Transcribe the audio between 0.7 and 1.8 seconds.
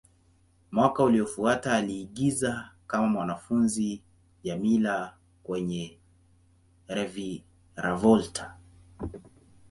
Mwaka uliofuata,